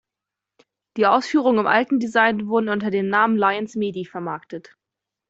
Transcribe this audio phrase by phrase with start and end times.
[0.97, 4.75] Die Ausführungen im alten Design wurden unter dem Namen "Lion’s Midi" vermarktet.